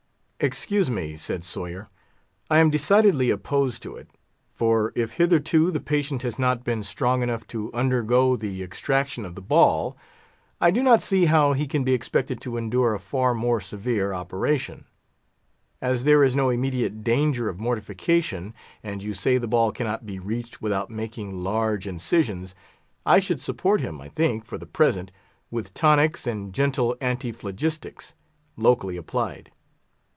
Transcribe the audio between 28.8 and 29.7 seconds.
applied.